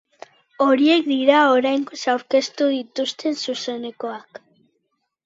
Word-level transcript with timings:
Horiek 0.63 1.03
dira 1.09 1.41
oraingoz 1.57 1.99
aurkeztu 2.13 2.71
dituzten 2.77 3.37
zuzenekoak. 3.47 4.41